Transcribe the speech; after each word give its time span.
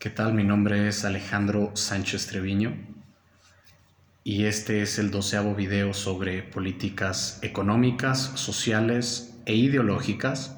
¿Qué 0.00 0.08
tal? 0.08 0.32
Mi 0.32 0.44
nombre 0.44 0.88
es 0.88 1.04
Alejandro 1.04 1.72
Sánchez 1.74 2.28
Treviño 2.28 2.74
y 4.24 4.46
este 4.46 4.80
es 4.80 4.98
el 4.98 5.10
doceavo 5.10 5.54
video 5.54 5.92
sobre 5.92 6.42
políticas 6.42 7.38
económicas, 7.42 8.32
sociales 8.34 9.38
e 9.44 9.56
ideológicas 9.56 10.56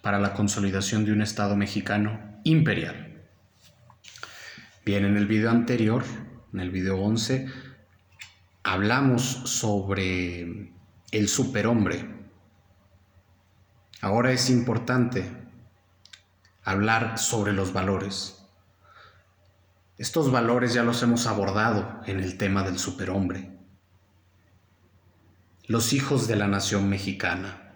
para 0.00 0.18
la 0.18 0.32
consolidación 0.32 1.04
de 1.04 1.12
un 1.12 1.20
Estado 1.20 1.56
mexicano 1.56 2.40
imperial. 2.42 3.22
Bien, 4.82 5.04
en 5.04 5.18
el 5.18 5.26
video 5.26 5.50
anterior, 5.50 6.02
en 6.54 6.60
el 6.60 6.70
video 6.70 6.96
11, 7.02 7.48
hablamos 8.62 9.24
sobre 9.44 10.70
el 11.10 11.28
superhombre. 11.28 12.02
Ahora 14.00 14.32
es 14.32 14.48
importante 14.48 15.26
hablar 16.64 17.18
sobre 17.18 17.52
los 17.52 17.74
valores. 17.74 18.37
Estos 19.98 20.30
valores 20.30 20.74
ya 20.74 20.84
los 20.84 21.02
hemos 21.02 21.26
abordado 21.26 22.00
en 22.06 22.20
el 22.20 22.38
tema 22.38 22.62
del 22.62 22.78
superhombre. 22.78 23.50
Los 25.66 25.92
hijos 25.92 26.28
de 26.28 26.36
la 26.36 26.46
nación 26.46 26.88
mexicana 26.88 27.74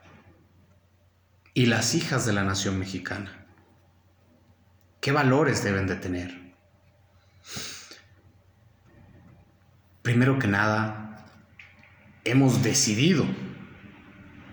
y 1.53 1.67
las 1.67 1.97
hijas 1.97 2.25
de 2.25 2.33
la 2.33 2.45
nación 2.45 2.79
mexicana. 2.79 3.45
¿Qué 5.01 5.11
valores 5.11 5.65
deben 5.65 5.89
de 5.89 5.97
tener? 5.97 6.55
Primero 10.03 10.39
que 10.39 10.47
nada, 10.47 11.27
hemos 12.23 12.63
decidido 12.63 13.27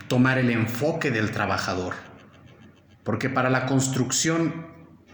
tomar 0.08 0.40
el 0.40 0.50
enfoque 0.50 1.12
del 1.12 1.30
trabajador, 1.30 1.94
porque 3.04 3.30
para 3.30 3.52
la 3.52 3.68
construcción 3.68 4.66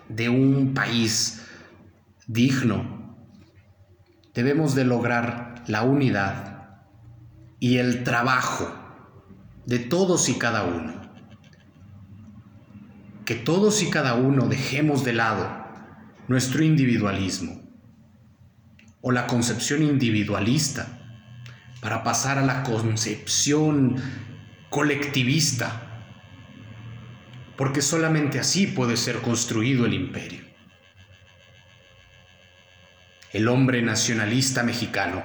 de 0.08 0.30
un 0.30 0.74
país, 0.74 1.45
digno, 2.28 3.16
debemos 4.34 4.74
de 4.74 4.84
lograr 4.84 5.64
la 5.68 5.84
unidad 5.84 6.80
y 7.60 7.78
el 7.78 8.04
trabajo 8.04 8.74
de 9.66 9.80
todos 9.80 10.30
y 10.30 10.36
cada 10.36 10.64
uno. 10.64 11.02
Que 13.26 13.36
todos 13.36 13.82
y 13.82 13.90
cada 13.90 14.16
uno 14.16 14.48
dejemos 14.48 15.04
de 15.04 15.14
lado 15.14 15.66
nuestro 16.28 16.64
individualismo 16.64 17.62
o 19.02 19.12
la 19.12 19.28
concepción 19.28 19.84
individualista 19.84 21.00
para 21.82 22.04
pasar 22.04 22.40
a 22.40 22.46
la 22.46 22.64
concepción 22.64 23.96
colectivista, 24.70 26.04
porque 27.56 27.82
solamente 27.82 28.40
así 28.40 28.68
puede 28.68 28.98
ser 28.98 29.22
construido 29.22 29.86
el 29.86 29.94
imperio 29.94 30.45
el 33.36 33.50
hombre 33.50 33.82
nacionalista 33.82 34.64
mexicano. 34.64 35.22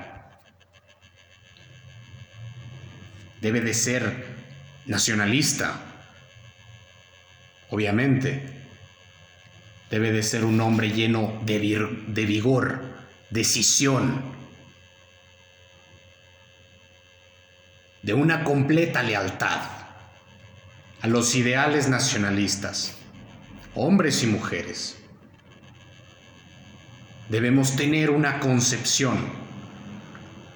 Debe 3.41 3.61
de 3.61 3.73
ser 3.73 4.27
nacionalista, 4.87 5.81
obviamente. 7.71 8.43
Debe 9.93 10.11
de 10.11 10.25
ser 10.25 10.45
un 10.45 10.61
hombre 10.61 10.91
lleno 10.91 11.41
de, 11.47 11.61
de 12.09 12.27
vigor, 12.27 12.83
decisión, 13.31 14.21
de 18.03 18.13
una 18.13 18.43
completa 18.43 19.05
lealtad 19.05 19.61
a 21.01 21.07
los 21.07 21.37
ideales 21.37 21.89
nacionalistas, 21.89 22.97
hombres 23.77 24.25
y 24.25 24.27
mujeres 24.27 25.00
debemos 27.31 27.77
tener 27.77 28.11
una 28.11 28.41
concepción 28.41 29.17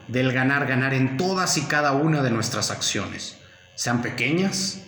del 0.09 0.33
ganar, 0.33 0.67
ganar 0.67 0.93
en 0.93 1.17
todas 1.17 1.57
y 1.57 1.63
cada 1.63 1.93
una 1.93 2.21
de 2.21 2.31
nuestras 2.31 2.71
acciones, 2.71 3.39
sean 3.77 4.03
pequeñas 4.03 4.83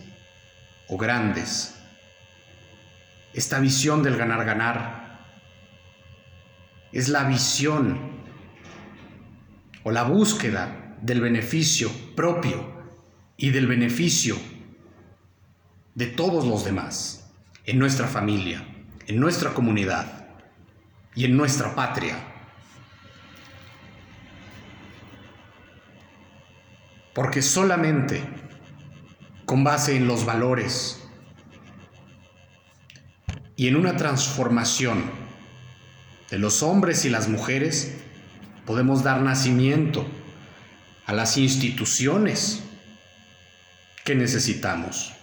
o 0.88 0.98
grandes. 0.98 1.76
Esta 3.32 3.60
visión 3.60 4.02
del 4.02 4.16
ganar, 4.16 4.44
ganar 4.44 5.20
es 6.92 7.08
la 7.08 7.24
visión 7.24 7.98
o 9.84 9.90
la 9.92 10.02
búsqueda 10.02 10.96
del 11.00 11.20
beneficio 11.20 11.90
propio 12.16 12.74
y 13.36 13.50
del 13.50 13.66
beneficio 13.66 14.36
de 15.94 16.06
todos 16.06 16.46
los 16.46 16.64
demás, 16.64 17.30
en 17.64 17.78
nuestra 17.78 18.08
familia, 18.08 18.66
en 19.06 19.20
nuestra 19.20 19.54
comunidad 19.54 20.15
y 21.16 21.24
en 21.24 21.36
nuestra 21.36 21.74
patria. 21.74 22.16
Porque 27.14 27.40
solamente 27.42 28.22
con 29.46 29.64
base 29.64 29.96
en 29.96 30.06
los 30.06 30.26
valores 30.26 31.02
y 33.56 33.68
en 33.68 33.76
una 33.76 33.96
transformación 33.96 35.10
de 36.30 36.38
los 36.38 36.62
hombres 36.62 37.06
y 37.06 37.08
las 37.08 37.28
mujeres 37.28 37.96
podemos 38.66 39.02
dar 39.02 39.22
nacimiento 39.22 40.06
a 41.06 41.14
las 41.14 41.38
instituciones 41.38 42.62
que 44.04 44.14
necesitamos 44.14 45.14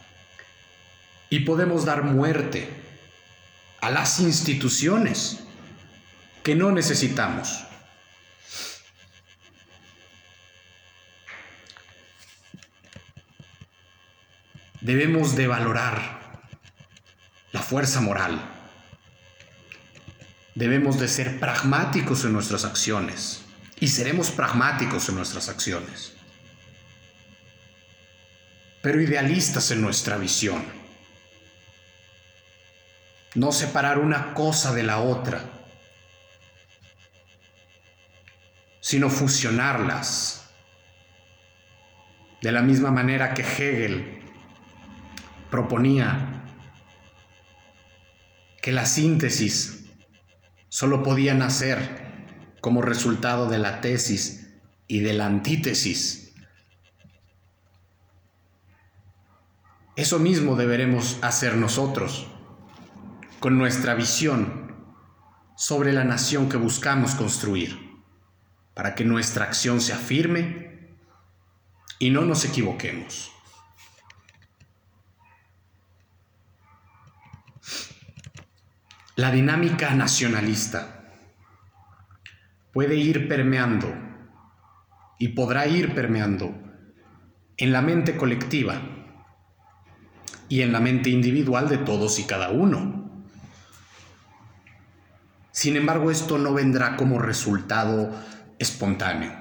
y 1.30 1.42
podemos 1.42 1.86
dar 1.86 2.04
muerte 2.04 2.68
a 3.82 3.92
las 3.92 4.20
instituciones 4.20 5.44
que 6.44 6.56
no 6.56 6.72
necesitamos. 6.72 7.64
Debemos 14.82 15.38
de 15.38 15.48
valorar 15.48 16.42
la 17.54 17.62
fuerza 17.62 18.02
moral. 18.02 18.42
Debemos 20.56 21.00
de 21.00 21.08
ser 21.08 21.40
pragmáticos 21.40 22.26
en 22.26 22.34
nuestras 22.34 22.66
acciones 22.66 23.44
y 23.80 23.88
seremos 23.88 24.30
pragmáticos 24.30 25.08
en 25.10 25.16
nuestras 25.16 25.50
acciones, 25.50 26.14
pero 28.82 29.02
idealistas 29.02 29.72
en 29.72 29.82
nuestra 29.82 30.18
visión. 30.18 30.64
No 33.34 33.52
separar 33.52 33.98
una 33.98 34.34
cosa 34.36 34.74
de 34.74 34.84
la 34.84 35.00
otra 35.00 35.53
sino 38.84 39.10
fusionarlas. 39.10 40.50
De 42.42 42.52
la 42.52 42.62
misma 42.62 42.92
manera 42.92 43.34
que 43.34 43.42
Hegel 43.42 44.22
proponía 45.50 46.44
que 48.62 48.74
la 48.74 48.86
síntesis 48.86 49.86
solo 50.68 51.02
podía 51.02 51.34
nacer 51.34 52.58
como 52.60 52.82
resultado 52.82 53.50
de 53.50 53.58
la 53.58 53.80
tesis 53.80 54.54
y 54.88 55.00
de 55.00 55.14
la 55.14 55.28
antítesis. 55.28 56.34
Eso 59.96 60.20
mismo 60.20 60.58
deberemos 60.58 61.20
hacer 61.22 61.56
nosotros 61.56 62.28
con 63.40 63.58
nuestra 63.58 63.94
visión 63.94 64.76
sobre 65.56 65.94
la 65.94 66.04
nación 66.04 66.50
que 66.50 66.58
buscamos 66.58 67.16
construir 67.16 67.83
para 68.74 68.96
que 68.96 69.06
nuestra 69.06 69.46
acción 69.46 69.82
sea 69.82 69.98
firme 69.98 70.90
y 72.00 72.10
no 72.10 72.22
nos 72.22 72.46
equivoquemos. 72.46 73.32
La 79.16 79.32
dinámica 79.32 79.94
nacionalista 79.94 81.12
puede 82.72 82.96
ir 82.96 83.28
permeando 83.28 83.94
y 85.20 85.30
podrá 85.30 85.68
ir 85.68 85.94
permeando 85.94 86.52
en 87.58 87.72
la 87.72 87.82
mente 87.84 88.18
colectiva 88.18 88.82
y 90.50 90.62
en 90.62 90.74
la 90.74 90.80
mente 90.80 91.10
individual 91.12 91.70
de 91.70 91.78
todos 91.78 92.18
y 92.20 92.24
cada 92.24 92.50
uno. 92.50 93.04
Sin 95.52 95.78
embargo, 95.78 96.10
esto 96.10 96.40
no 96.40 96.54
vendrá 96.54 96.98
como 96.98 97.20
resultado 97.20 98.12
espontáneo, 98.64 99.32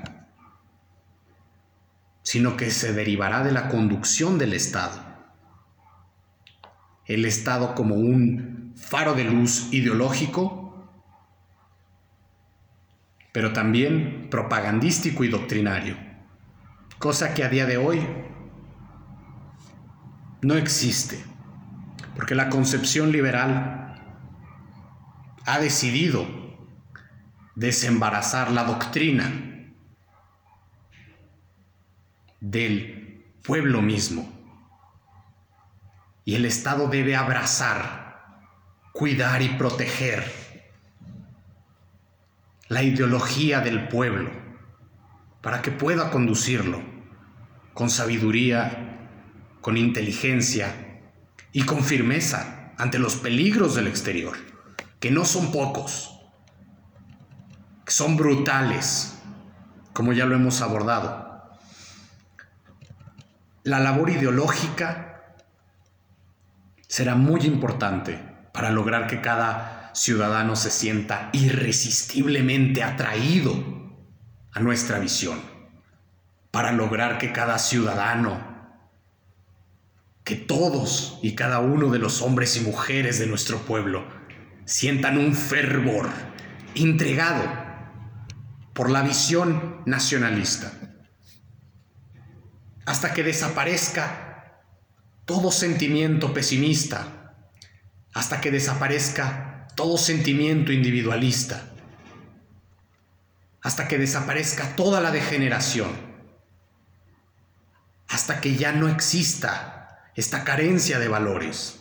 sino 2.22 2.56
que 2.56 2.70
se 2.70 2.92
derivará 2.92 3.42
de 3.42 3.52
la 3.52 3.68
conducción 3.68 4.38
del 4.38 4.52
Estado. 4.52 5.00
El 7.06 7.24
Estado 7.24 7.74
como 7.74 7.94
un 7.94 8.74
faro 8.76 9.14
de 9.14 9.24
luz 9.24 9.72
ideológico, 9.72 10.88
pero 13.32 13.52
también 13.52 14.28
propagandístico 14.30 15.24
y 15.24 15.28
doctrinario, 15.28 15.96
cosa 16.98 17.34
que 17.34 17.44
a 17.44 17.48
día 17.48 17.66
de 17.66 17.78
hoy 17.78 18.06
no 20.42 20.54
existe, 20.54 21.24
porque 22.14 22.34
la 22.34 22.50
concepción 22.50 23.10
liberal 23.10 23.94
ha 25.46 25.58
decidido 25.58 26.41
desembarazar 27.54 28.50
la 28.50 28.64
doctrina 28.64 29.30
del 32.40 33.24
pueblo 33.42 33.82
mismo. 33.82 34.30
Y 36.24 36.34
el 36.34 36.44
Estado 36.44 36.88
debe 36.88 37.16
abrazar, 37.16 38.42
cuidar 38.92 39.42
y 39.42 39.50
proteger 39.50 40.42
la 42.68 42.82
ideología 42.82 43.60
del 43.60 43.88
pueblo 43.88 44.30
para 45.40 45.60
que 45.60 45.70
pueda 45.72 46.10
conducirlo 46.10 46.80
con 47.74 47.90
sabiduría, 47.90 49.08
con 49.60 49.76
inteligencia 49.76 51.00
y 51.52 51.64
con 51.64 51.84
firmeza 51.84 52.72
ante 52.78 52.98
los 52.98 53.16
peligros 53.16 53.74
del 53.74 53.88
exterior, 53.88 54.36
que 55.00 55.10
no 55.10 55.24
son 55.24 55.52
pocos, 55.52 56.11
son 57.92 58.16
brutales, 58.16 59.18
como 59.92 60.14
ya 60.14 60.24
lo 60.24 60.34
hemos 60.34 60.62
abordado. 60.62 61.42
La 63.64 63.80
labor 63.80 64.08
ideológica 64.08 65.36
será 66.88 67.16
muy 67.16 67.42
importante 67.42 68.18
para 68.54 68.70
lograr 68.70 69.08
que 69.08 69.20
cada 69.20 69.90
ciudadano 69.92 70.56
se 70.56 70.70
sienta 70.70 71.28
irresistiblemente 71.34 72.82
atraído 72.82 73.52
a 74.52 74.60
nuestra 74.60 74.98
visión, 74.98 75.38
para 76.50 76.72
lograr 76.72 77.18
que 77.18 77.32
cada 77.32 77.58
ciudadano, 77.58 78.40
que 80.24 80.36
todos 80.36 81.18
y 81.20 81.34
cada 81.34 81.58
uno 81.58 81.90
de 81.90 81.98
los 81.98 82.22
hombres 82.22 82.56
y 82.56 82.60
mujeres 82.60 83.18
de 83.18 83.26
nuestro 83.26 83.58
pueblo 83.58 84.06
sientan 84.64 85.18
un 85.18 85.34
fervor 85.34 86.08
entregado 86.74 87.61
por 88.72 88.90
la 88.90 89.02
visión 89.02 89.82
nacionalista 89.86 90.72
hasta 92.84 93.14
que 93.14 93.22
desaparezca 93.22 94.62
todo 95.24 95.52
sentimiento 95.52 96.34
pesimista, 96.34 97.34
hasta 98.12 98.40
que 98.40 98.50
desaparezca 98.50 99.68
todo 99.76 99.96
sentimiento 99.96 100.72
individualista, 100.72 101.70
hasta 103.62 103.86
que 103.86 103.98
desaparezca 103.98 104.74
toda 104.74 105.00
la 105.00 105.10
degeneración, 105.10 105.90
hasta 108.08 108.40
que 108.40 108.56
ya 108.56 108.72
no 108.72 108.88
exista 108.88 110.10
esta 110.14 110.44
carencia 110.44 110.98
de 110.98 111.08
valores. 111.08 111.78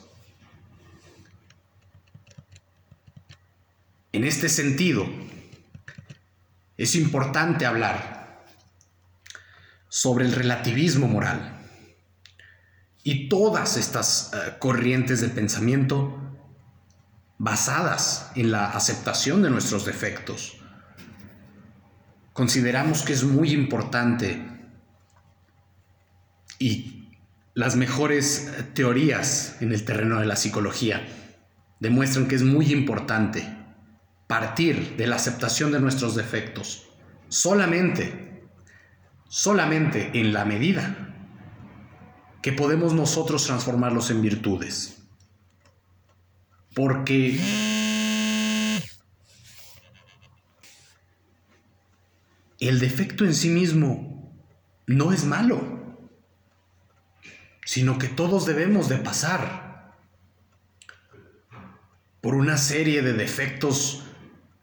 En 4.14 4.24
este 4.24 4.50
sentido, 4.50 5.08
es 6.82 6.96
importante 6.96 7.68
hablar 7.68 8.44
sobre 9.88 10.26
el 10.26 10.32
relativismo 10.32 11.08
moral. 11.08 11.60
Y 13.04 13.30
todas 13.30 13.78
estas 13.78 14.32
eh, 14.34 14.56
corrientes 14.58 15.22
de 15.22 15.30
pensamiento 15.30 16.18
basadas 17.38 18.32
en 18.36 18.52
la 18.52 18.72
aceptación 18.72 19.44
de 19.44 19.52
nuestros 19.52 19.86
defectos. 19.86 20.58
Consideramos 22.34 23.04
que 23.04 23.14
es 23.14 23.24
muy 23.24 23.52
importante 23.52 24.42
y 26.58 27.10
las 27.54 27.76
mejores 27.76 28.48
eh, 28.48 28.64
teorías 28.74 29.58
en 29.62 29.72
el 29.72 29.86
terreno 29.86 30.20
de 30.20 30.26
la 30.26 30.36
psicología 30.36 31.06
demuestran 31.80 32.28
que 32.28 32.36
es 32.36 32.44
muy 32.44 32.74
importante 32.74 33.61
partir 34.32 34.96
de 34.96 35.08
la 35.08 35.18
aceptación 35.18 35.74
de 35.74 35.82
nuestros 35.82 36.16
defectos. 36.16 36.88
Solamente 37.28 38.48
solamente 39.28 40.12
en 40.14 40.32
la 40.32 40.46
medida 40.46 40.96
que 42.42 42.54
podemos 42.54 42.94
nosotros 42.94 43.46
transformarlos 43.46 44.10
en 44.10 44.22
virtudes. 44.22 45.04
Porque 46.74 47.38
el 52.62 52.80
defecto 52.80 53.26
en 53.26 53.36
sí 53.36 53.50
mismo 53.50 54.34
no 54.88 55.12
es 55.12 55.26
malo, 55.26 56.00
sino 57.66 57.98
que 57.98 58.08
todos 58.08 58.46
debemos 58.46 58.88
de 58.88 58.96
pasar 58.96 59.94
por 62.22 62.36
una 62.36 62.56
serie 62.56 63.02
de 63.02 63.12
defectos 63.12 64.06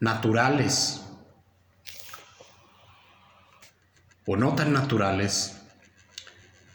naturales 0.00 1.02
o 4.26 4.36
no 4.36 4.54
tan 4.54 4.72
naturales 4.72 5.62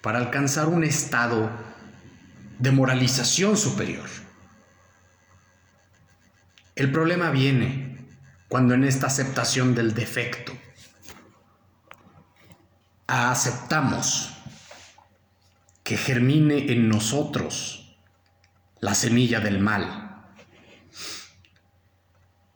para 0.01 0.19
alcanzar 0.19 0.67
un 0.67 0.83
estado 0.83 1.49
de 2.59 2.71
moralización 2.71 3.55
superior. 3.57 4.09
El 6.75 6.91
problema 6.91 7.29
viene 7.29 8.07
cuando 8.49 8.73
en 8.73 8.83
esta 8.83 9.07
aceptación 9.07 9.75
del 9.75 9.93
defecto 9.93 10.53
aceptamos 13.07 14.33
que 15.83 15.97
germine 15.97 16.71
en 16.71 16.89
nosotros 16.89 17.97
la 18.79 18.95
semilla 18.95 19.39
del 19.39 19.59
mal. 19.59 20.12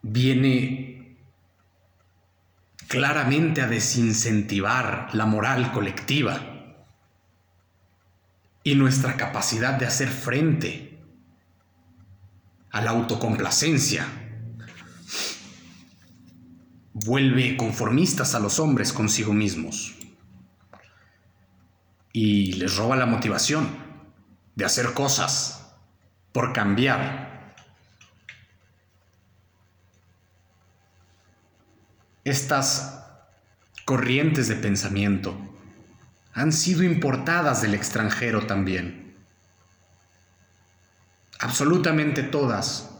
Viene 0.02 1.18
claramente 2.88 3.60
a 3.60 3.66
desincentivar 3.68 5.10
la 5.12 5.26
moral 5.26 5.72
colectiva 5.72 6.40
y 8.64 8.74
nuestra 8.74 9.16
capacidad 9.16 9.74
de 9.74 9.86
hacer 9.86 10.08
frente 10.08 10.98
a 12.70 12.80
la 12.80 12.90
autocomplacencia. 12.90 14.06
Vuelve 16.92 17.56
conformistas 17.56 18.34
a 18.34 18.40
los 18.40 18.58
hombres 18.58 18.92
consigo 18.92 19.32
mismos 19.32 19.96
y 22.12 22.52
les 22.54 22.76
roba 22.76 22.96
la 22.96 23.06
motivación 23.06 23.68
de 24.56 24.64
hacer 24.64 24.92
cosas 24.92 25.76
por 26.32 26.52
cambiar 26.52 27.27
Estas 32.28 33.06
corrientes 33.86 34.48
de 34.48 34.56
pensamiento 34.56 35.34
han 36.34 36.52
sido 36.52 36.82
importadas 36.82 37.62
del 37.62 37.72
extranjero 37.72 38.46
también. 38.46 39.16
Absolutamente 41.40 42.22
todas 42.22 42.90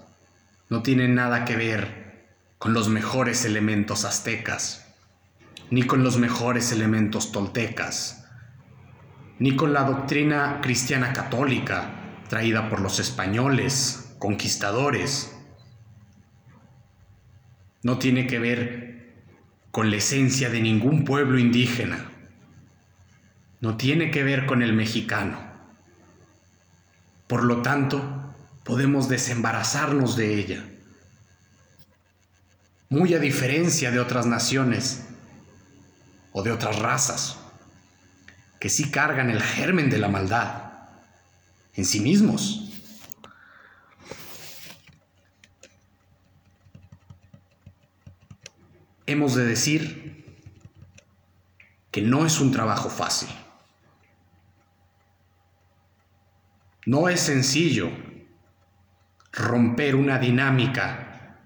no 0.71 0.83
tienen 0.83 1.15
nada 1.15 1.45
que 1.45 1.57
ver 1.57 2.27
con 2.57 2.73
los 2.73 2.89
mejores 2.89 3.45
elementos 3.45 4.07
aztecas, 4.07 4.87
ni 5.71 5.83
con 5.83 6.03
los 6.03 6.17
mejores 6.17 6.73
elementos 6.73 7.31
toltecas, 7.31 8.25
ni 9.39 9.57
con 9.57 9.75
la 9.75 9.83
doctrina 9.85 10.61
cristiana 10.63 11.13
católica 11.13 11.91
traída 12.31 12.71
por 12.71 12.81
los 12.81 12.99
españoles, 12.99 14.15
conquistadores. 14.19 15.37
No 17.83 17.99
tiene 17.99 18.27
que 18.27 18.39
ver 18.39 18.88
con 19.71 19.91
la 19.91 19.97
esencia 19.97 20.51
de 20.51 20.61
ningún 20.61 21.05
pueblo 21.05 21.39
indígena. 21.39 22.11
No 23.61 23.77
tiene 23.77 24.11
que 24.11 24.23
ver 24.23 24.47
con 24.47 24.63
el 24.63 24.73
mexicano. 24.73 25.39
Por 27.27 27.45
lo 27.45 27.63
tanto, 27.63 28.03
podemos 28.65 29.09
desembarazarnos 29.09 30.17
de 30.17 30.39
ella. 30.39 30.65
Muy 32.89 33.15
a 33.15 33.19
diferencia 33.19 33.91
de 33.91 34.01
otras 34.01 34.27
naciones 34.27 35.05
o 36.33 36.43
de 36.43 36.53
otras 36.53 36.79
razas, 36.79 37.37
que 38.61 38.69
sí 38.69 38.91
cargan 38.91 39.31
el 39.31 39.43
germen 39.43 39.91
de 39.91 39.99
la 39.99 40.09
maldad 40.09 40.69
en 41.75 41.85
sí 41.85 42.01
mismos. 42.01 42.78
Hemos 49.09 49.35
de 49.35 49.47
decir 49.47 50.43
que 51.91 52.03
no 52.03 52.27
es 52.27 52.41
un 52.41 52.53
trabajo 52.53 52.91
fácil. 52.91 53.31
No 56.85 57.09
es 57.09 57.21
sencillo 57.21 57.91
romper 59.33 59.97
una 59.97 60.19
dinámica 60.19 61.39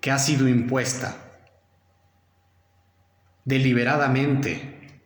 que 0.00 0.12
ha 0.12 0.18
sido 0.20 0.48
impuesta 0.48 1.16
deliberadamente 3.44 5.00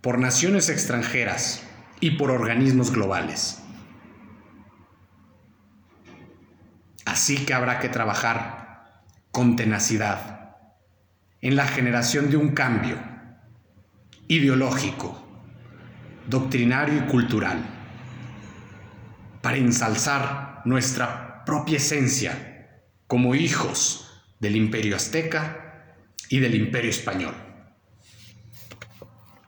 por 0.00 0.18
naciones 0.18 0.68
extranjeras 0.68 1.64
y 1.98 2.12
por 2.12 2.30
organismos 2.30 2.92
globales. 2.92 3.60
Así 7.04 7.44
que 7.44 7.54
habrá 7.54 7.80
que 7.80 7.88
trabajar 7.88 9.02
con 9.32 9.56
tenacidad 9.56 10.39
en 11.42 11.56
la 11.56 11.66
generación 11.66 12.30
de 12.30 12.36
un 12.36 12.50
cambio 12.50 12.98
ideológico, 14.28 15.26
doctrinario 16.28 16.98
y 16.98 17.10
cultural 17.10 17.58
para 19.40 19.56
ensalzar 19.56 20.62
nuestra 20.64 21.44
propia 21.44 21.78
esencia 21.78 22.84
como 23.06 23.34
hijos 23.34 24.22
del 24.38 24.56
imperio 24.56 24.96
azteca 24.96 25.96
y 26.28 26.40
del 26.40 26.54
imperio 26.54 26.90
español. 26.90 27.34